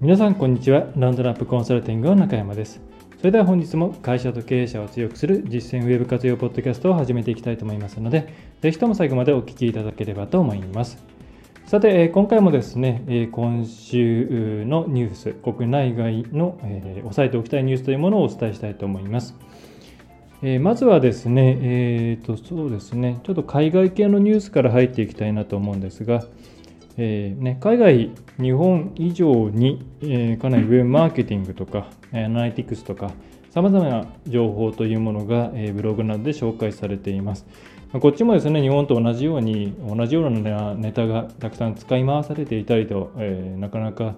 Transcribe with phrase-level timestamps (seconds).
[0.00, 0.86] 皆さんこんにちは。
[0.94, 2.80] ランドナップコンサルティングの中山です。
[3.18, 11.02] それでは本日も会社と経営者を強くする実践ウェブ活用ポッドキャストを始めていきたいと思いますのでぜひとも最後までお聞きいただければと思います。
[11.66, 19.34] さて、今回もですね、今週のニュース、国内外の、え、押さえておきたいニュースというものをお伝えしたいと思います。
[20.42, 26.24] え、まずはですね、えーと、そうですね、ちょっと海外系のニュースから入っていきたいなと思うんですが、
[27.00, 33.12] えーね、海外、日本以上に、えー、かなりウェブマーケティングとか、アナリティクスとか、
[33.50, 37.46] さまざまな情報というものが、えー、ブログなどで紹介されています。
[37.92, 44.16] こっちもですね、日本と同じように、同じようなネタがたくさん使い回されていたりと、えー、なかなか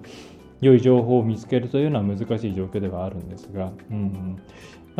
[0.62, 4.38] 良い情報を見つけるというのは難しい状況ではあるんですが、うん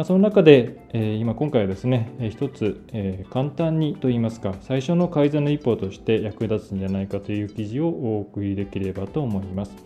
[0.01, 9.77] まあ、その中で、え、今今回はですね、えー、一つ、え、簡単にといいますか、最初の改善の一歩として役立つんじゃないかという記事をお送りできればと思います。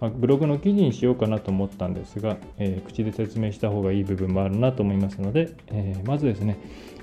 [0.00, 6.56] ま、ブログの記事にしようかなと思ったんですが、え口で説明した方がいい部分もあるなと思いますので、えまずですね、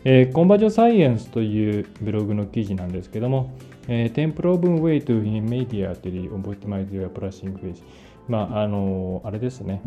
[0.03, 3.51] え、コンバージョンサイエンスというブログの記事なんですけども、
[3.87, 7.83] えー、10 proven way to immediately optimize your pricing page。
[8.27, 9.79] まあ、あの、あれですね。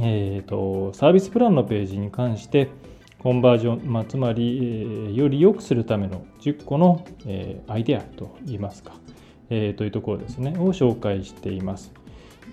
[0.00, 2.68] え、ー、と、サービスプランのページに関して、
[3.18, 8.92] コンバージョン、まあ、つまり、えー、より良くするための10個の、えー、アイデアといいますか、
[9.48, 11.92] えー、というところですね、を紹介しています。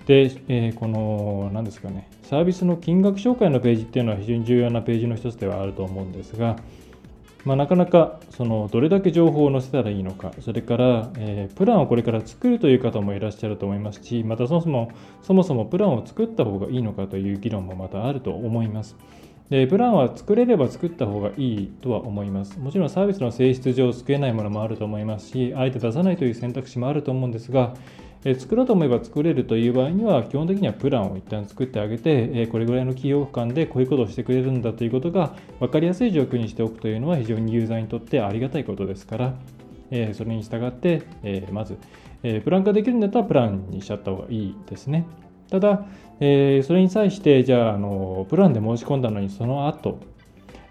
[0.06, 6.56] で、え、この、何ですかね、サービスの金額紹介のページっていうのは非常に重要なページの一つではあると思うんですが、
[7.44, 14.92] まあ、なかなかそのどれだけ情報を載せたらいいのか、それから、えー、プランをこれから作るという方もいらっしゃると思いますし、またそもそも
[15.22, 18.96] そもそもプランを作った方がいいのかという議論もまたあると思います。
[19.50, 22.58] でプランは作れれば作った方がいいとは思います。
[22.58, 27.74] もちろんサービスの性質上救えないものもあると思いますし、あえて出さないという選択肢もあると思うんですが、
[28.24, 39.34] え作ろうと思えば作れるという場合には、基本的にはプランを一旦作ってあげて、えこれぐらいの企業間でこういうことをしてくれるんだということが分かりやすい状況にしておくというのは非常にユーザーにとってありがたいことですから、
[39.90, 41.78] えそれに従って、えまず、
[42.22, 45.06] えプラン化できるんだったらプランにしちゃった方がいいですね。
[45.50, 45.88] ただ、
[46.20, 50.00] えそれに際して、じゃああの、プランで申し込んだのにその後、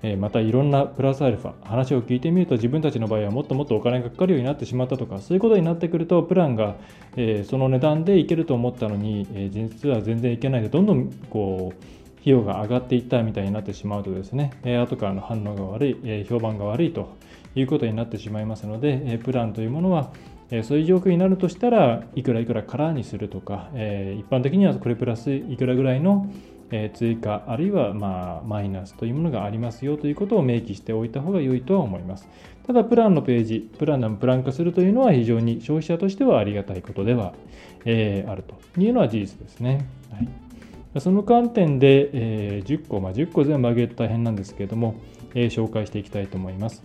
[0.03, 6.77] えまたいろんなプラスアルファ話を聞いてみると自分たちの場合はもっともっとお金がかかるようになってしまったとかそういうことになってくるとプランが、
[7.17, 11.83] えその値段でいけると思ったのに、え実は全然いけないでどんどんこう
[12.21, 17.17] 費用が上がっていったみたいになってしまうとですね、え後からの反応が悪い、え評判が悪いと
[17.55, 20.13] いうことになってしまいますので、えプランというものは
[20.63, 26.31] そういう状況になるとしたらいくらいくらからにするとか、え一般的にはこれプラスいくらぐらいの
[26.71, 32.29] え追加あるいはまマイナスというものがありますよということを明記しておいた方が良いとは思います。
[32.67, 37.35] ただ、プランのページ、プランのプラン化するというのは非常に消費者としてはありがたいことでは、
[37.85, 39.87] えあるというのは事実ですね。
[40.11, 40.29] はい
[40.99, 44.97] その観点で、え10個、まあ、10個全部上げると大変なんですけれども、
[45.37, 46.83] え紹介していきたいと思います。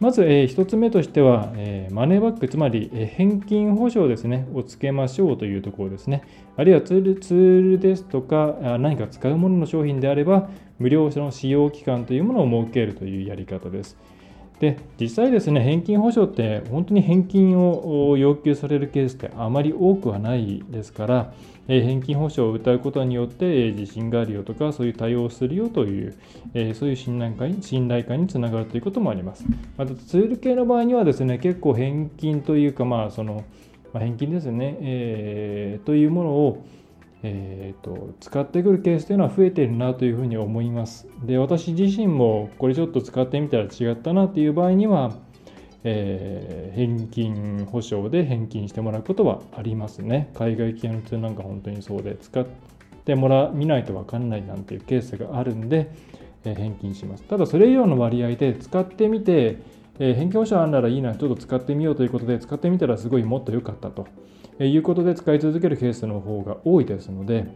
[0.00, 6.22] まず、え、1つ目としては、え、マネーバック、つまり、え、返金保証ですね、をつけましょうというところですね。
[6.56, 13.96] あるいはツールツールですとか、何か使うものの商品であれば、無料の使用期間というものを設けるというやり方です。
[14.60, 21.32] で実際ですね、返金保証って本当に返金を要求されるケースってあまり多くはないですから、
[21.68, 26.14] え返金保証を謳うことによって、え自信があるよとか、そういう対応をするよという、
[26.54, 29.44] えそういう信頼感信頼感につながるということもあります。
[29.76, 33.44] また、ツール系の場合にはですね、結構返金というか、まあ、その、
[33.92, 36.64] まあ、返金ですね、えー、というものを、
[37.22, 41.08] えーと、使ってくるケースというのは増えているなというふうに思います。
[41.24, 45.12] で、私自身もこれちょっと使ってみたら違ったなという場合には、
[45.84, 50.30] えー、返金保証で返金してもらうことはありますね。
[50.34, 52.46] 海外系のツールなんか本当にそうで、使っ
[53.04, 55.90] てもら見ないと分かんないなんていうケースがあるんで、
[56.44, 57.24] えー、返金します。
[57.24, 59.58] ただそれ以上の割合で使ってみて、
[59.98, 64.06] えー、返金保証あんならいいな、ちょっと使ってみようということで、使ってみたらすごいもっと良かったと。
[64.66, 67.46] いうことで使い続けるケースの方が多いですので、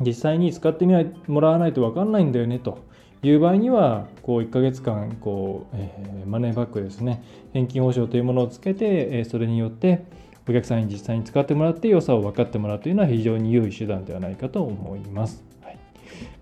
[0.00, 2.84] 実際に使ってみないもらわないと分かんないんだよねと
[3.22, 7.22] いう場合には、こう1ヶ月間こう、えー、マネーバックですね、
[7.52, 10.04] 返金保証というものをつけて、えそれによって
[10.48, 15.53] お客さんに実際に使ってもらって良さを分かってもらうというのは非常に良い手段ではないかと思います。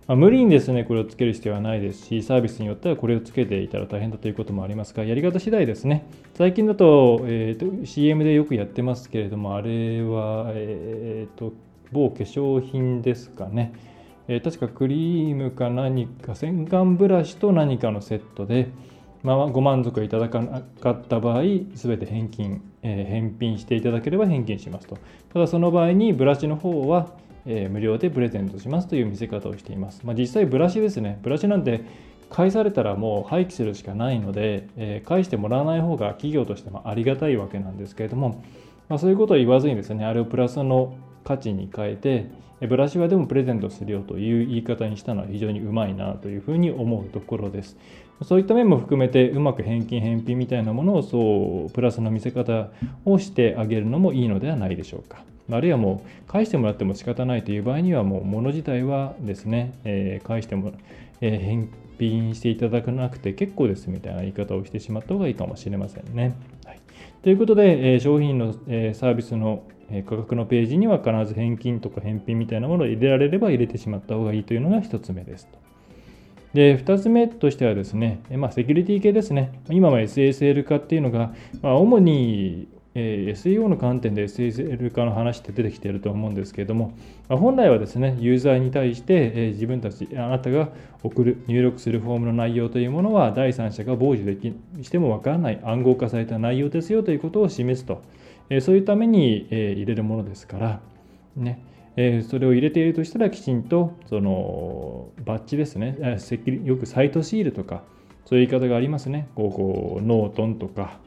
[0.06, 6.06] まあ、無理にですね、これをつける必要はないですし、サービスによってはこれをつけていたら大変だということもありますが、やり方次第ですね。
[6.34, 11.52] 最近だと,、えーと、CM でよくやってますけれども、あれは、えーと、
[11.92, 13.72] 某化粧品ですかね。
[14.28, 18.70] えー、確かクリームか何か洗顔ブラシと何かのセットで、
[19.22, 21.42] まあ、ご満足いただかなかった場合、
[21.76, 24.98] すべて返金、えー、返品していただければ返金しますと。
[25.32, 27.14] ただその場合にブラシの方は、
[27.46, 30.02] えー、無料でプレゼントしますという見せ方をしています。
[30.04, 31.18] まあ、実際ブラシですね。
[31.22, 31.82] ブラシなんて
[32.30, 38.42] 返されたらもう廃棄するしかないので、えー、返してもらわない方が企業としてもありがたいわけなんですけれども、
[38.88, 42.26] まあ、そういうことを言わずにですね、あれをプラスの価値に変えて、
[42.66, 47.76] ブラシはでもプレゼントするよという言い方にしたのは非常にうまいなというふうに思うところです。
[48.24, 52.70] そういった面も含めてうまく返金返品みたいなものをそうプラスの見せ方
[53.04, 55.24] をしてあげるのもいいのではないでしょうか。
[55.56, 60.72] あるいはもう返してもらっても仕方ないという場合にはもう物自体はですね、えー、返しても、
[61.20, 61.68] えー、返
[61.98, 66.34] 品していただかなくて結構ですみたいな言い方をしてしまった方がいいかもしれませんね。
[66.64, 66.80] はい、
[67.22, 69.62] ということで、えー、商品の、えサービスの
[70.06, 75.58] 価格のページには必ず返金とか返品みたいなものを入れられれば入れてしまった方がいいというのが1つ目ですと。
[76.54, 79.60] で、2つ目としてはですね、まあ、セキュリティ系ですね。
[79.70, 86.92] 今は SSL 化っていうのが、まあ、主にえー、SEO の観点で SSL 化の話って出てきていると思うんですけれども、
[87.28, 90.68] まあ、本来はですね、ユーザーに対して、えー、自分たち、あなたが
[91.02, 98.02] 送る、入力するフォームの内容というものは、第三者が傍受できしてもわからない暗号化された内容ですよということを示すと、
[98.50, 100.80] えー、そういうために、えー、入れるものですから、
[101.34, 101.64] ね、
[101.96, 105.96] えー、それを入れているとしたらきちんとそのバッジですね、
[106.64, 107.82] よくサイトシールとか、
[108.26, 109.28] そういう言い方がありますね。
[109.34, 110.98] こうこうノートンとか、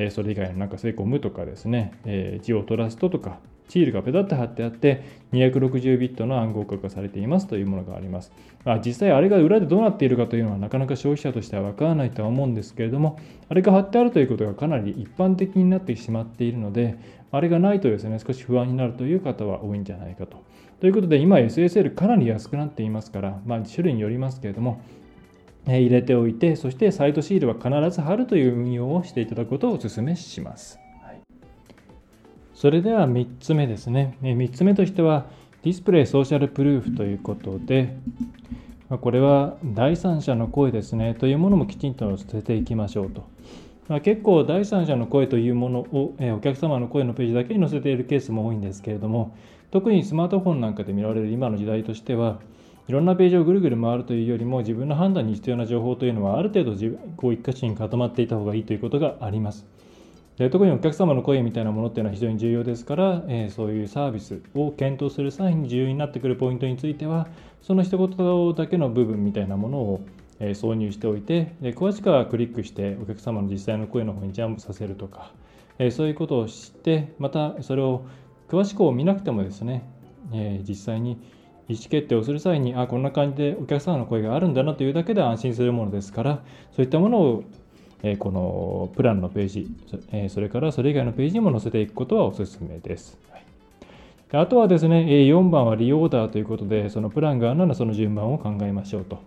[0.00, 5.02] えそれ以外のなんかセコムとかですね、えジオトラストとか、シールがペタッと貼ってあって、
[5.32, 8.32] 260ビットの暗号化がされていますというものがあります。
[8.64, 13.18] あ実際あれが裏でどうなっているかというのはなかなか消費者としてはわからないとは思うんですけれども、
[13.48, 16.96] あれが貼ってあるということがかなり一般的になってしまっているので、
[17.30, 20.42] あれがないとですね、少し不安になるという方は多いんじゃないかと。
[20.80, 24.80] ということで、今 SSL かなり安くなっていますから、まあ、種類によりますけれども、
[25.66, 30.78] 入れておいて、そしてサイトシールは必ず貼るという運用をしていただくことをお勧めします。
[31.02, 31.20] はい、
[32.54, 34.16] それでは3つ目ですね。
[34.22, 35.26] 3つ目としては、
[35.62, 37.96] ディスプレイソーシャルプルーフということで、
[38.88, 43.24] これは第三者の声ですねというものもきちんと載せていきましょうと。
[43.88, 49.36] ま、結構第三者の声というものを、えお客様の声のページだけに載せているケースも多いんですけれども
[49.70, 52.38] 特にスマートフォンなんかで見られる今の時代としては
[52.88, 59.66] いろんなページをぐるぐる回るというよりも自分の判断に必要な情報というのはある程度自こう一箇所に固まっていた方がいいということがあります。
[60.38, 67.26] で特にお客様の声みたいなものっていうのは非常に重要ですから、えー、そういうサービスを検討する際に重要になってくるポイントについては
[67.60, 70.00] その一言だけの部分みたいなものを、
[70.38, 75.32] えー、挿入しておいてで詳しくはクリックしてお客様の実際の声の方にジャンプさせるとか、
[75.80, 78.06] えー、そういうことをしてまたそれを
[78.48, 79.82] 詳しく見なくてもですね、
[80.32, 81.20] え実際に
[81.68, 86.42] 意思決定をする際に、あ、こんな感じでお客様の声があるんだなというだけで安心するものですから、
[86.74, 87.44] そういったものを、
[88.02, 89.68] えこのプランのページ、
[90.12, 93.18] えそれからそれ以外のページにも載せていくことはお勧めです。
[93.30, 93.42] はい
[94.30, 99.20] あとはですね、4番はリオーダーということで、そのプランがあるならその順番を考えましょうと。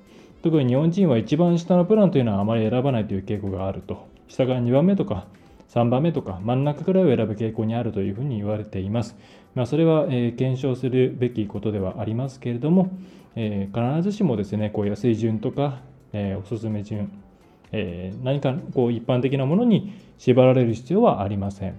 [0.44, 4.08] 特に日本人は一番下のプランというのはあまり選ばないという傾向があると。
[4.28, 5.26] 下が2番目とか
[5.74, 9.16] 3番目とか真ん中くらいを選ぶ傾向にあるというふうに言われています。
[9.56, 12.90] まあ、それは、え検証するべきことではありますけれども、
[13.36, 15.80] え必ずしもですね、こう安い順とか、
[16.14, 17.10] えおすすめ順、
[17.72, 21.76] え何かこう一般的なものに縛られる必要はありません。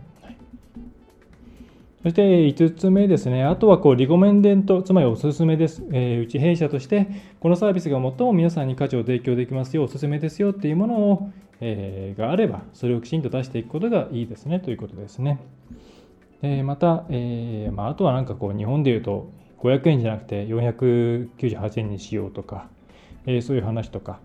[2.03, 3.45] そして5つ目ですね。
[3.45, 5.85] あとはこうリコメンデント、つまりおすすめです。
[5.93, 7.07] えー、うち弊社として、
[7.39, 11.31] このサービスが最も皆さんに価値を提供できますよ、おすすめですよっていうものを、
[11.65, 15.39] え、があれば、それをきちんと出していくことがいいですねということですね。
[16.43, 22.69] えまた、えー、まあ、あとはなんかこう、日本で言うと、500円じゃなくて498円にしようとか、
[23.27, 24.19] え、そういう話とか、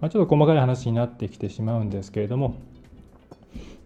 [0.00, 2.56] まあ、ちょっと細かい話になってきてしまうんですけれども、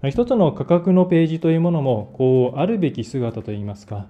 [0.08, 4.06] 一つの価格のページというものも、こう、あるべき姿といいますか、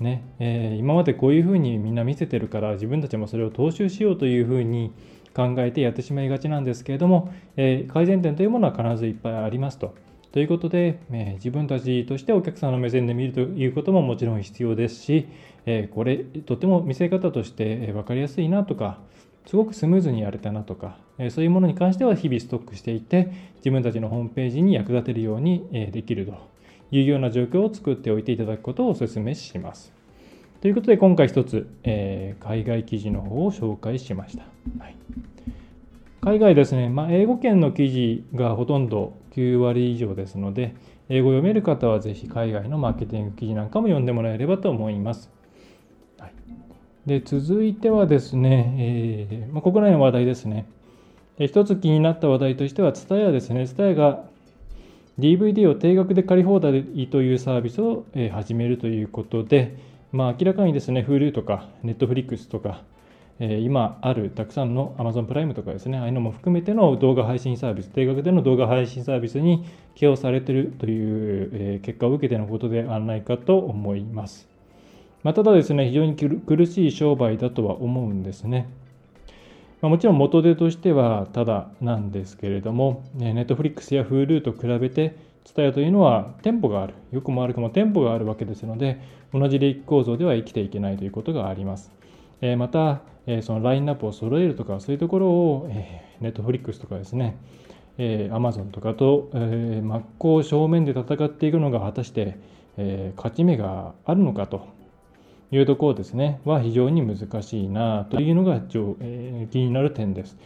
[0.00, 4.92] ねえー、今までこういうふうにみんな見せてるから自分たちもそれを踏襲しようというふうに
[5.34, 9.94] 考えてやってしまいがちなんですけれども、え、改善点というものは必ずいっぱいありますと。
[10.32, 15.28] ということで、え、自分たちとしてお客さんの目線で見るということももちろん必要ですし、
[15.66, 19.00] え、これとても見せ方として分かりやすいなとか
[19.46, 26.34] すごくスムーズにやれたなとか、えそういうものに関しては日々ストックしていて自分たちのホームページに役立てるようにえできると
[26.90, 30.01] いうような状況を作っておいていただくことをお勧めします。
[30.62, 34.44] ということで今回一つ、えー、海外記事の方を紹介しました。
[34.78, 34.96] はい、
[36.20, 40.76] 海外ですね、まあ、英語圏の記事がほとんど9割以上ですので、
[41.08, 45.32] 英語読める方はぜひ海外のマーケティング記事なんかも読んでもらえればと思います。
[46.20, 46.32] はい、
[47.06, 50.66] で続いてはですね、えーまあ、国内の話題ですね。
[51.40, 53.62] 一つ気になった話題としては、TSUTAYA ですね。
[53.62, 54.24] TSUTAYA が
[55.18, 62.82] DVD を定額で借り放題というサービスを始めるということで、まあ、明らかにですね、Hulu とか Netflix とか、
[63.38, 69.64] え今あるたくさんの Amazon プライムとかですね、ああいうのも含めての動画配信サービス、定額での動画配信サービスに
[69.94, 74.48] 起用されているという、え結果を受けてのことではないかと思います。
[75.22, 78.68] まあ、ただですね、非常に苦しい商売だとは思うんですね。
[79.80, 89.00] ま、もちろん元手としてはただなんですけれども、ネットフリックスや Hulu と比べて、TSUTAYA というのは店舗がある、よくも悪くも店舗があるわけですので、
[89.32, 91.92] 同じ利益構造では生きていけないということがあります。
[92.40, 97.36] えまた、えそのラインナップを揃えるとか、そういうところを、えネットフリックスとかですね、
[97.98, 102.38] えー、Amazon とかと、えー、真っ向正面で戦っていくのが果たして、
[102.76, 104.66] えー、勝ち目があるのかと
[105.50, 110.36] いうところですね、は非常に難しいなというのが、えー、気になる点です。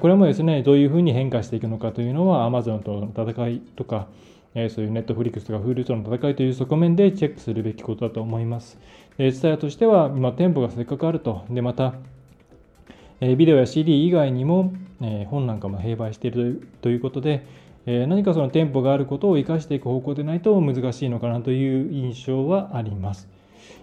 [0.00, 4.06] これもですね、どういうふうに変化していくのかというのは、Amazon との戦いとか、
[4.54, 8.78] えそういうネットフリックスとか Hulu との戦いという側面でチェックするべきことだと思います。
[9.18, 11.44] えー、伝えとしては、今、店舗がせっかくあると。
[11.50, 11.94] で、また、
[13.20, 17.44] えビデオや CD 以外にも、え本なんかも併売しているということで、
[17.86, 23.28] え何かその店舗があることを生かしていく方向でないと難しいのかなという印象はあります。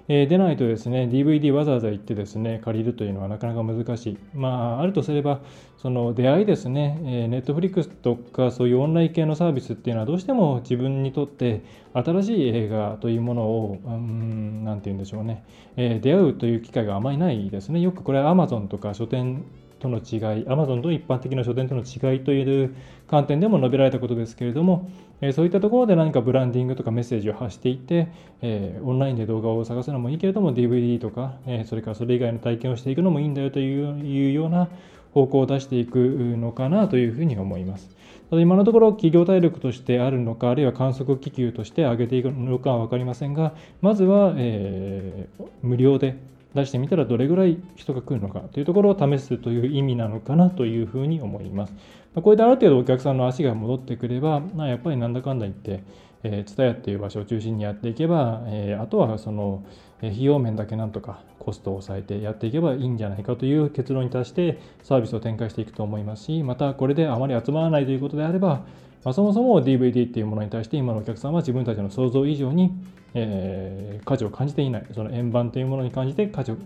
[0.08, 4.18] えー、でないとですね、DVD わざわざ行ってですね、借りるというのはなかなか難しい。
[4.34, 5.42] まあ、あるとすれば、
[5.78, 15.44] その出会いですね、えー、Netflix とかそういうオンライン系のサービスっていうのはどうしても自分にとって新しい映画というものを、うん、なんて言うんでしょうね、
[15.78, 17.80] えー、出会うという機会があまりないですね。
[17.80, 19.44] よくこれは Amazon とか書店
[19.80, 20.02] との違い、
[20.46, 22.76] Amazon と一般的な書店との違いという
[23.08, 24.90] 観点でも述べられたことですけれども、
[25.22, 28.08] えそういったところで何かブランディングとかメッセージを発していって、
[28.42, 34.68] えオンラインで動画を探すのもいいけれども、DVD とか、えそれからそれ以外の体験をしていくのもいいんだよというような
[35.14, 37.96] 方向を出していくのかなというふうに思います。
[38.30, 46.16] ただ今のところ企業体力としてあるのか、あるいは観測気球として上げていくのかは分かりませんが、まずは、えー、無料で
[46.54, 51.74] 出してみたらどれぐらい人が来るのかというところを試すという意味なのかなというふうに思います。
[52.16, 55.84] これである程度お客さんの足が戻ってくれば、ま、やっぱりなんだかんだ言って、
[56.24, 59.64] えー、TSUTAYA っていう場所を中心にやっていけば、えー、あとはその
[60.00, 68.66] 費用面だけなんとかコストを抑えてやっていけばいいんじゃないかという結論に達してサービスを展開していくと思いますし、またこれであまり集まらないということであれば、
[69.04, 72.72] まあ、そもそも DVD っていうものに対して今のお客さんは自分たちの想像以上に、
[73.14, 76.58] えー、価値を感じていない、その円盤というものに感じて価値を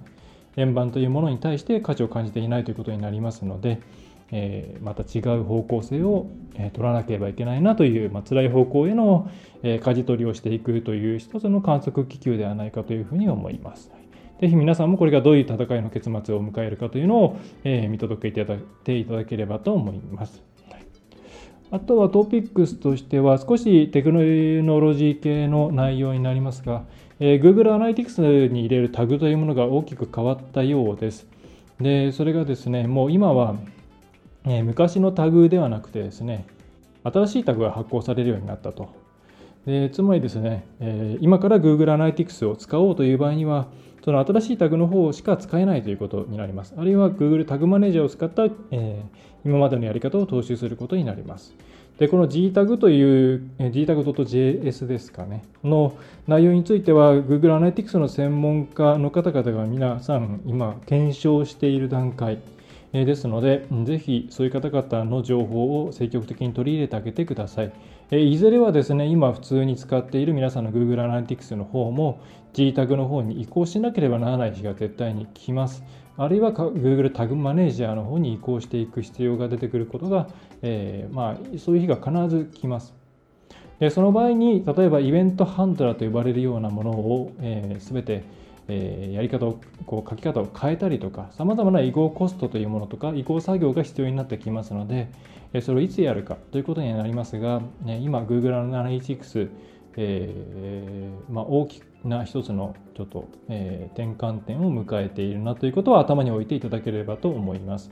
[0.58, 3.82] 円盤というものに対して価値を感じていないということになりますので、
[4.32, 9.30] えー、また違う方向性を、えー、取らなければいけないなという、まあ辛い方向への、
[9.64, 13.92] えー、舵取りをしていくという一つの観測気球ではないかというふうに思います。
[14.42, 20.55] ぜひ皆さんもこれがどういう戦いの結末を迎えるかというのを、えー、見届けていただていただければと思います。
[21.72, 26.84] あとはトピックスとしては少しテクノロジー系の内容になりますが、
[27.20, 31.28] えー、Google Analytics に入れるタグというものが大きく変わったようです。
[31.80, 33.56] で、それがですね、もう今は、
[34.46, 36.46] えー、昔のタグではなくてですね、
[37.04, 38.90] 新しいタグが発行されるようになったと。
[39.66, 43.68] でつまりですね、えー、今から Google Analytics を使おうという場合には、
[44.04, 46.76] その新しいタグの方しか使えないということになります。
[46.78, 49.04] あるいは Google タグマネージャーを使った、えー、
[49.46, 51.54] 今までのやり方を踏襲することになります。
[52.00, 55.94] で、この GTAG という GTAG.js ですかね、の
[56.28, 62.40] 内容については Google Analytics の専門家の方々が皆さん今検証している段階
[62.92, 67.72] ですので、ぜひそういう方々の情報を積極的に取り入れてあげてください。
[68.12, 72.20] いずれはですね、今普通に使っている皆さんの Google Analytics の方も
[72.54, 75.84] GTAG の方に移行しなければならない日が絶対に来ます。
[76.18, 80.28] あるいは Google タグマネージャーの方に移行していく必要が出てくることが、
[80.62, 82.94] えー、まあ、そういう日が必ず来ます。
[83.80, 88.24] でその場合に、例えばイベントハンドラーと呼ばれるようなものを、えー、全て
[88.68, 95.08] えー、やり方をこう書き方を変えたりとかさまざまな移行コストというものとか移行作業が必要になってきますので、
[95.54, 99.50] えそれをいつやるかということになりますが、ね、今 Google Analytics、
[99.98, 107.92] えーまあ、大きくな一つのちょっと、えー、転換点を迎えているなということは頭に置いていただければと思います。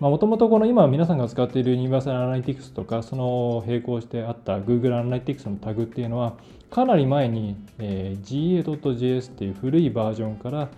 [0.00, 6.34] もともとこの今皆さんが使っているユニバーサルアナリティクスとかその並行してあった Google アナリティクスのタグっていうのは
[6.70, 10.68] かなり前に、えー、GA.js っていう古いバージョンから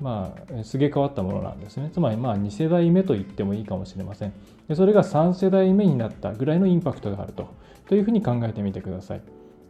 [0.00, 1.90] まあ、すげ替わったものなんですね。
[1.92, 4.32] つまり、まあ、2世代目と言ってもいいかもしれません。
[4.66, 7.48] でそれが3世代目になったぐらいのインパクトがあると
[7.86, 9.20] というふうに考えてみてください。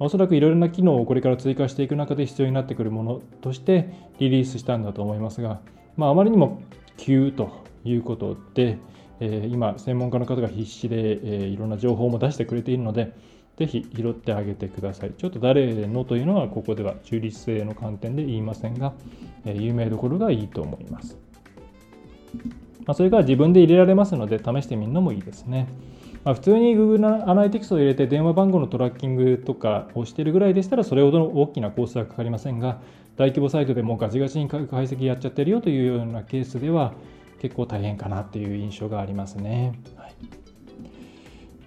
[0.01, 5.61] おそらくいろいろな機能をこれから追加していく中で必要になってくるものとしてリリースしたんだと思いますが、
[5.97, 6.63] まあ、あまりにも
[6.97, 8.79] 急ということで、
[9.21, 13.13] えー、今、専門家の方が必死で、え、いろんな情報も出してくれているので、
[13.59, 15.13] ぜひ拾ってあげてください。
[15.13, 18.95] ちょっと誰のというのはここでは中立性の観点で言いませんが、
[19.45, 21.19] え有名どころがいいと思います。
[22.87, 25.69] まあ、それから自分で入れられますので試してみるのもいいですね。
[26.25, 32.81] まあ、普通に Google アナリティクスを入れて電話番号のトラッキングとかをしているぐらいでしたらそれほど大きなコースはかかりませんが
[33.17, 36.93] 大規模サイトでもガチガチに解析やっちゃってるよというようなケースでは
[37.41, 39.79] 結構大変かなっていう印象がありますね。
[39.97, 40.15] はい。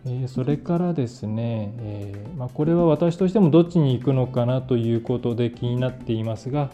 [0.05, 6.71] えそれからですね、えー、まあ、これは私としてもどっちに行くのかなということで気になっていますが、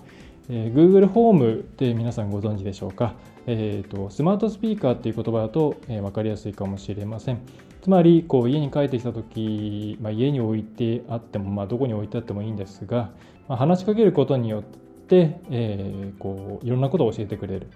[0.49, 3.13] えー、Google ホームって皆さんご存知でしょうか、
[3.45, 7.39] えーと、スマートスピーカーっていう言葉だと、えー、分かりやすいかもしれません。
[7.81, 13.11] つまりこう家に帰ってきた時、まあ、家に置いてあっても、まあ、どこに置いてあってもいいんですが、
[13.47, 17.67] まあ、話しかけることによって、えー、こういろんなことを教えてくれる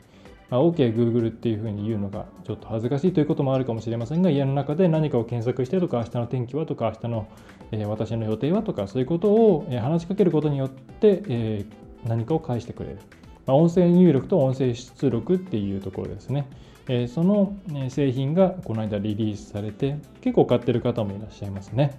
[0.54, 7.28] まあ、OK、Google っていうふうに言うのがちょっと恥ずかしいということもあるかもしれませんが、家の中で何かを検索してとか、明日の天気はとか、明日の、
[7.72, 13.00] えー、私の予定はとか、そういうことを、え話しかけることによって、えー、何かを返してくれる。
[13.48, 16.48] まあ、音声入力と音声出力っていうところですね。
[16.88, 17.56] え、その
[17.90, 21.98] 製品がこの間リリースされて、結構買ってる方もいらっしゃいますね。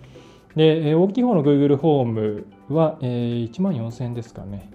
[0.56, 4.70] で、大きい方の Google ホームは、えー、1万4000円ですかね。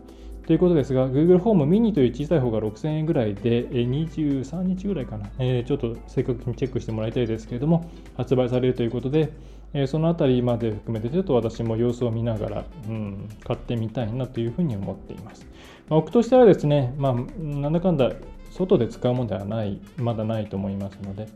[0.50, 9.32] ということですが、Google ホームミニという小さい方が6000円ぐらいで、23日ぐらいかな、えちょっと正確にチェックしてもらいたいですけれども、発売されるということで、
[9.74, 15.46] えそのあたりまで含めて、ちょっと私も様子を見ながら、うん、買ってみたいなというふうに思っています。
[15.88, 17.14] まあ、置くとしたらですね、まあ、
[17.44, 18.12] なんだかんだ
[18.52, 21.28] 外で使うものではない、まだないと思いますので、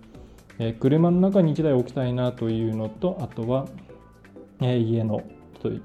[0.59, 3.67] え車の中に1台置きたいなというのと、あとは、
[4.61, 5.23] え家の、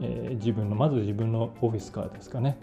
[0.01, 2.59] え自分の、まず自分のオフィスカーですかね。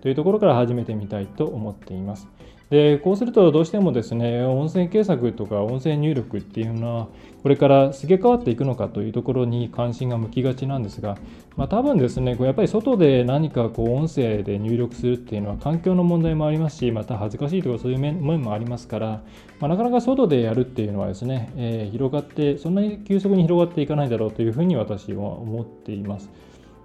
[0.00, 2.28] というところから始めてみたいと思っています。
[2.74, 7.08] でこうするとどうしてもですね音声検索とか音声入力っていうのは
[7.44, 11.16] これからすげ替わっていくのかというところに関心が向きがちなんですが、
[11.56, 19.22] まあ、多分ですねこうやっぱり外で何かこう音声で入力するっていうのは環境の問題もありますしまた恥ずかしいとかそういう面もありますから、
[19.60, 26.28] まあ、なかなか外でやるっていうのはですね、えー、広がってそんなに急速に広がっていかないだろうというふうに私は思っています。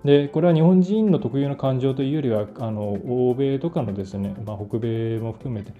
[0.03, 5.73] でこれは日本人の特有の感情というよりはあの欧米とかのですね、まあ、北米も含めて、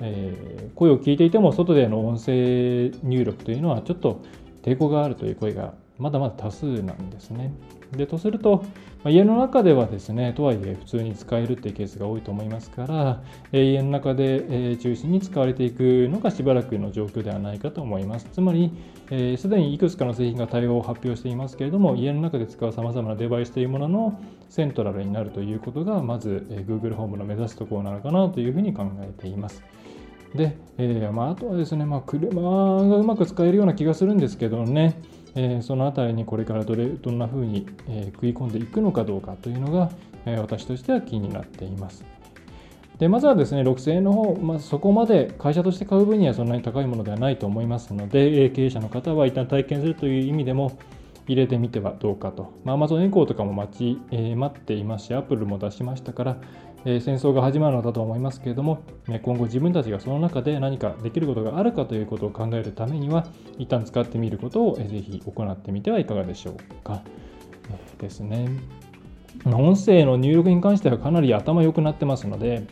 [0.00, 4.22] えー、声を聞いていても外での音声入力というのはちょっと
[4.62, 7.52] 抵抗があるという声がまだまだ多数なんですね。
[7.92, 8.64] でとすると、
[9.04, 13.22] まあ、家の中ではですね、とはいえ普通に使えるっていうケースが多いと思いますから、
[13.52, 18.26] えー、家の中で、えー、中心に使われていくのがしばらくの状況ではないかと思います。
[18.32, 18.72] つまり、
[19.08, 29.62] す、えー、で、にいくつかの製品が対応を発表していますけれども、家の中で使うさまざまなデバイスというもののセントラルになるということが、まず、えー、Google ホームの目指すところなのかなというふうに考えています。
[30.34, 35.00] で、えーまあ、あとはですね、まあ、車がうまく使えるような気がするんですけどね、
[35.36, 39.90] え、そのあたりにこれからどれどんなふうに、え、食い込んでいくのかどうかというのが、
[40.24, 42.04] え、私としては気になっています。
[42.98, 50.78] でまずはですね6000円の方、まあ、そこまで会社として買う分にはそんなに高いものではないと思いますので、経営者の方は一旦体験するという意味でも
[51.26, 52.54] 入れてみてはどうかと。
[52.64, 56.36] まあ、Amazon エコーとかも待ち、えー、待っていますし、Apple も出しましたから、
[56.88, 58.84] え戦争が始まるのだと思いますけれども、
[59.22, 63.26] 今後自分たちがその中で何かできることがあるかということを考えるためには、
[63.58, 67.02] 一旦使ってみることをぜひ行ってみてはいかがでしょうか。
[67.98, 68.48] ですね。
[69.44, 72.66] 音声の入力に関してはかなり頭良くなってますので、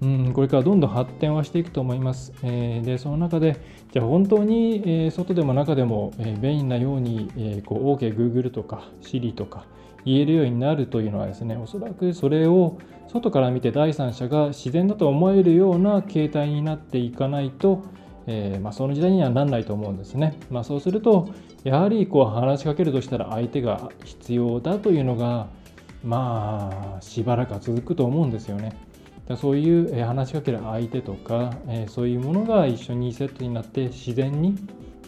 [0.00, 2.32] うん、これからどんどん発展はしていくと思います。
[2.42, 3.56] えー、で、その中で、
[3.92, 9.64] じゃあ本当に、え、外でも中でも、えー、便利なように、え、こう OK、Google とか Siri とか
[10.04, 17.82] 言えるようになるというのはですね、おそらくそれを外から見て第三者が自然だと思えるような形態になっていかないと、
[18.26, 20.38] えー、まあ、その時代にはなんないと思うんですね。
[20.50, 21.30] まあ、そうすると、
[21.64, 25.48] やはりこう話しかけるとしたら相手が必要だというのが、
[26.04, 28.76] まあ、しばらくは続くと思うんですよね。
[29.36, 31.54] そういう話しかける相手とか、
[31.88, 34.56] そういうものが一緒にセットになって自然に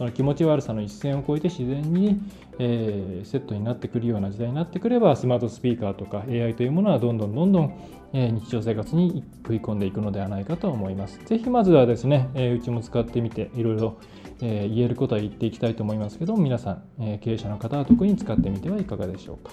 [0.00, 2.18] その気持ち悪さの一線を越えて自然に、
[2.59, 7.78] えセットになってくるような時代になってくればスマートスピーカーとか AI というものはどんどんどんどん、
[8.12, 11.20] 日常生活に食い込んでいくのではないかと思います。
[11.26, 13.98] ぜひまずはですね、えうちも使ってみていろいろ、
[14.40, 19.50] 言えることは言っていきたいと思いますけど皆さん、え経営者の方は特に使ってみてはいかがでしょうか。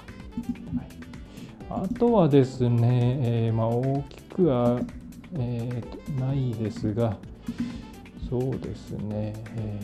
[0.77, 1.07] はい
[1.69, 4.79] あとはですね、えー、まあ、大きくは、
[5.33, 7.17] えー、ないですが、
[8.29, 9.79] そうですね、え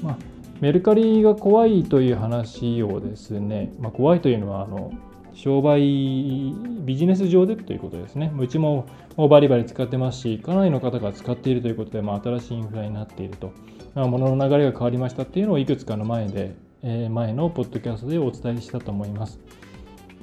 [0.00, 0.16] ー、まあ、
[0.60, 4.92] メルカリが怖いという話をですね、まあ、怖いというのはあの
[5.34, 8.32] 商売ビジネス上でということですね。
[8.38, 13.52] うちももうバリバリ使ってますし、かなりの方が使っているということで、まあ、新しいインフラになっていると、
[13.94, 19.38] まあ、物の流れが変わりましたっていうのをいくつかの前で、えー、前のポッドキャストでお伝えしたと思います。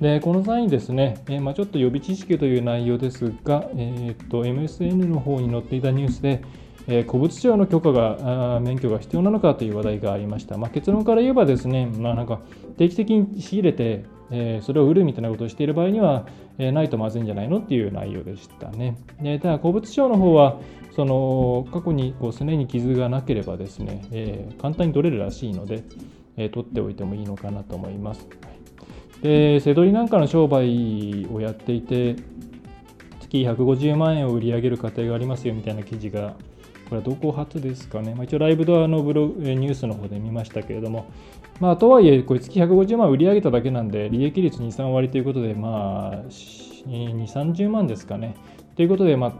[0.01, 6.43] でこの際にですね、えー、まあ、ちょっと予備知識という内容ですが、えー、と MSN の方に載っていたニュースで、
[6.87, 10.57] えー、古物商の許可が免許が必要なのかという話題がありました。
[10.57, 12.39] まあ、結論から言えばですね、まあ、なんか
[12.77, 16.27] 定期的に仕入れて、えー、それを売るみたいなことをしている場合には、
[16.57, 18.97] えー、ないとまずいんじゃないのっていう内容でしたね。
[19.21, 20.59] でただ、古物商の方は、
[20.95, 25.83] その過去にこうすねに傷がなければですね、えー、簡単に取れるらしいので、
[26.37, 28.27] えー、取っておいてもいいのかなと思います。
[29.23, 32.17] で、背取りなんかの商売をやっていて、
[33.21, 36.35] 月150万円を売り上げる過程がありますよみたいな記事が、
[36.89, 41.09] これはどこ初ですかね、まあ、一応ライブドアのブログニュースの方で見ましたけれども、
[41.61, 48.35] まあ、とはいえ、これ月150万売り上げただけなんで、利益率2、3割ということで、まあ、2、30万ですかね。
[48.75, 49.33] ということで、まあ、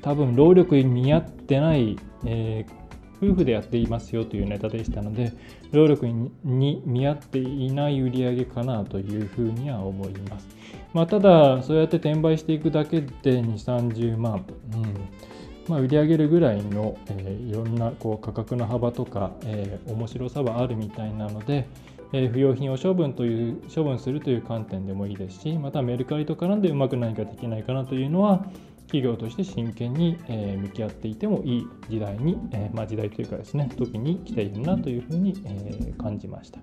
[0.00, 2.84] 多分労力に見合ってない、えー
[3.24, 5.32] 夫婦でやっていますよというネタでしたので、
[5.74, 10.48] 労力に見合っていない売り上げかなというふうには思います。
[10.92, 13.08] まあ、ただ、そうやって転売していくだけで
[13.42, 15.34] 2、30万、うん
[15.68, 21.66] まあ、売り上げるぐらいの、えー、いろんなこう価格の幅とか、えー、面白さはあるみたいなので、
[22.12, 28.44] えー、不用品を処分という処分するという観点でもいいですしまたメルカリと絡んでうまく何かできないかなというのは
[28.86, 36.60] 企業として真剣に、え向き合っていてもいい時代に、えまあ、時代というかですね時に来ているなというふうに、え感じました。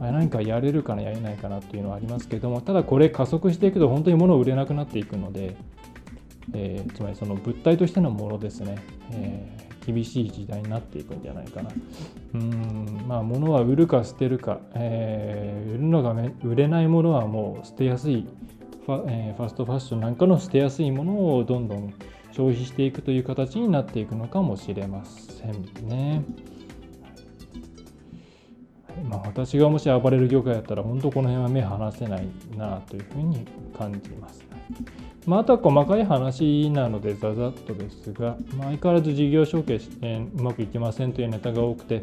[0.00, 5.56] 何かやれるかなやれないかなというのはありますけどもただこれ加速していくと本当に物を売れなくなっていくので、
[6.52, 8.78] えー、つまりその物体としてのものですね、
[9.12, 11.70] えー、厳しい時代になっていくんじゃないかな
[12.34, 18.26] うんまあ物は売るか捨てるか、えー、売るのが売れないものはもう捨てやすい
[18.86, 21.94] ファ,、えー、ファストファッションなんかの捨てやすいものをどんどん
[22.32, 26.24] 消費していくという形になっていくのかもしれませんね。
[29.08, 34.44] まあ、私がもし暴れる業界だったら本当この辺は目離せないなというふうに感じます。
[35.26, 42.02] まあ、あとは細かい話なのでざざっとですが、まあ、相変わらず事業承継、えー、うまくいきませんというネタが多くて、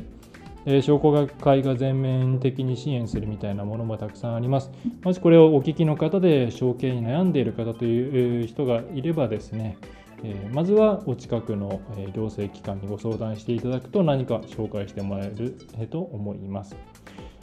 [0.65, 4.71] えー、商工会が全面的に支援するみたいなものもたくさんあります。
[5.03, 9.77] もしこれをお聞きの方で承継に悩んでいる方という人がいればですね、
[10.23, 11.81] えー、まずはお近くの
[12.13, 15.55] 行政機関にご相談していただくと何か紹介してもらえる
[15.87, 16.75] と思います。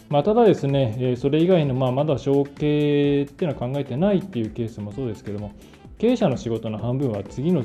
[0.09, 5.53] まあ、ただですね、それ以外のまあまだ承継っていうのは考えてないっていうケースもそうですけども、
[5.99, 7.63] 経営者の仕事の半分は次の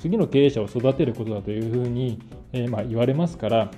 [0.00, 2.18] 次の経営者を育てることだというふうに、
[2.52, 3.70] えー、まあ言われますから、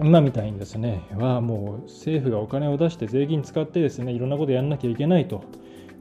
[0.00, 5.44] 今みたいにですね、はもう政府がお金を出して税金使ってですね、いろんなことやらなきゃいけないと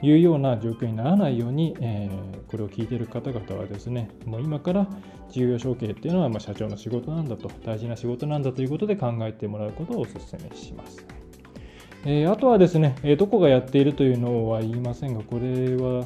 [0.01, 4.87] いうような状況にならないように、えー、これを聞いている方々はですね、もう今から
[5.29, 10.15] 事業承継っていうのはま社長の仕事なんだと、大事な仕事なんだということで考えてもらうことをお勧
[10.49, 11.05] めします。
[12.05, 16.05] えー、あとはですね、どこがやっているというのは言いませんが、これは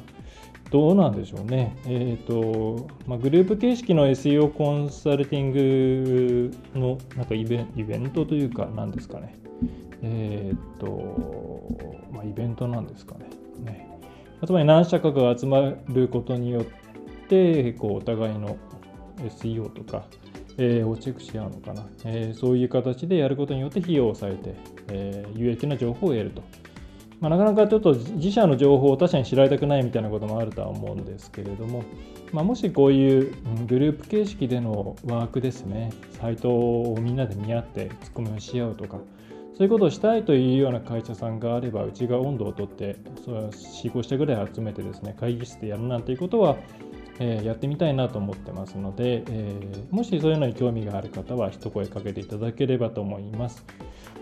[0.70, 1.76] どうなんでしょうね。
[1.86, 9.36] えっ、ー、と、まあ、グループ形式の SEO コンサルティングのなんかイベントというか、なんですかね。
[10.02, 11.66] えっ、ー、と、
[12.12, 13.30] まあ、イベントなんですかね。
[13.64, 14.00] ね
[14.46, 16.66] つまり何社かが集まることによっ
[17.28, 18.58] て、こうお互いの
[19.18, 20.06] SEO とか、
[20.58, 24.56] えー、をチェックし合うのかな、えー、そういう形でやることによって費用を抑えて、
[24.92, 26.44] え、有益な情報を得ると。
[27.20, 31.84] まあ、なかなかちょっと自社の情報を他社に知られたくないみたいなこともあるとは思うんですけれども、
[32.32, 39.00] まあ、もしこういうグループ形式でのワークですね、サイトをみんなで見合ってツッコミをし合うとか、
[39.58, 46.58] そういうことをしたいというような会社さんがあれば、うちが温度をとって、それは4、5社ぐらい集めてですね、会議室でやるなんていうことは、
[47.20, 53.66] えー、やってみたいなと思ってますので、えー、もしそういうのに興味がある方は一声かけていただければと思います。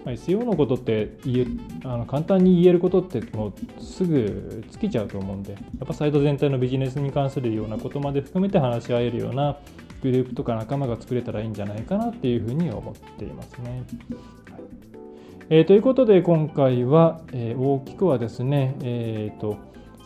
[0.06, 1.48] SEO のことって言え
[1.84, 9.58] あの簡単に言えることってもうすぐ尽きちゃうと思うんで、やっぱサイト全体のビジネスに関するようなことまで含めて話し合えるような
[10.02, 13.70] グループとか仲間が作れたらいいんじゃないかなっていうふうに思っていますね。
[13.70, 14.36] はい
[15.50, 19.58] えー、ということで今回は、えー、大きくはですね、えーと、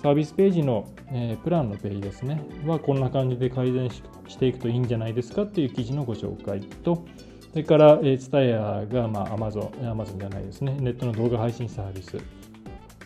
[0.02, 7.06] サービスページの、えー、プランのページですねはこんな感じで改善していくといいんじゃないですかっていう記事のご紹介と、
[7.52, 12.18] それから、えー、TSUTAYA が、まあ、Amazon、Amazon じゃないですね、ネットの動画配信サービス。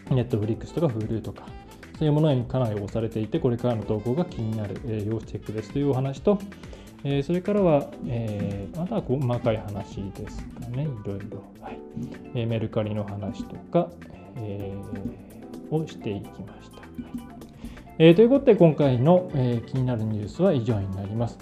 [0.09, 1.45] ネットフリックスとか Hulu とか、
[1.97, 6.39] そういうものにかなり押されていて、これからの投稿が気になる、えー、要チェックですというお話と、
[7.05, 11.43] えー、それからは、えー、また細かい話ですかね、いろいろ。
[11.61, 11.79] はい。
[12.35, 13.89] えー、メルカリの話とか、
[14.37, 16.77] えー、をしていきました。
[16.77, 16.89] はい。
[17.99, 21.37] えー、ということで、今回の、えー、気になるニュースは以上になります。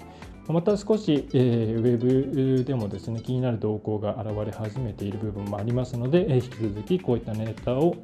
[0.52, 7.96] また少し、えー、ウェブでもですね、気になる動向が現れ始めている部分もありますので、えー、引き続きこういったネタを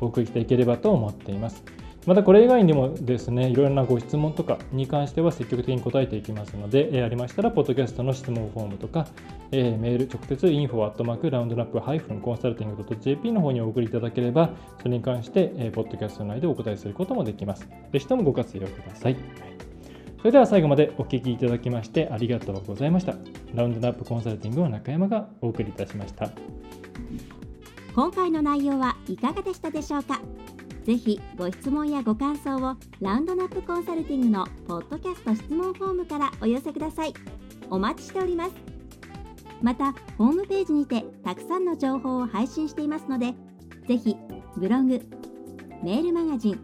[0.00, 1.62] お送りしていければと思っています。
[2.04, 9.06] またこれ以外にもですね、いろいろなご質問とかに関しては積極的に答えていきますので、えー、ありましたら、ポッドキャストの質問フォームとか、
[9.52, 14.50] えー、メール、直接 info.roundnap-consulting.jp の方にお送りいただければ、
[14.80, 17.68] それに関して、えー、ポッドキャスト内でお答えすることもできます。
[17.92, 19.51] ぜひともご活用ください。
[20.22, 23.16] それでは最後までお聞きいただきましてありがとうございました。
[23.54, 26.30] ラウンドナップコンサルティングの中山がお送りいたしました。
[27.92, 30.20] 今回の内容はいかがでしたでしょうか？
[30.84, 37.14] ぜひご質問やご感想をラウンドナップコンサルティングのポッドキャスト質問フォームからお寄せください。
[37.68, 38.52] お待ちしております。
[39.60, 43.34] また、ホームページにてたくさんの情報を配信していますので、
[43.88, 44.14] ぜひ
[44.56, 45.00] ブログ、
[45.82, 46.60] メールマガジン、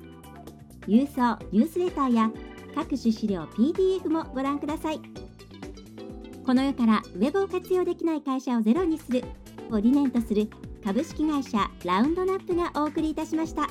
[0.87, 2.31] 郵送ニュースレターや
[2.79, 5.01] 各種資料 PDF もご覧ください。
[6.47, 9.25] この世からウェブを活用できない会社をゼロにする
[9.73, 10.49] を理念とする
[10.85, 13.69] 株式会社ラウンドナップがお送りいたしました。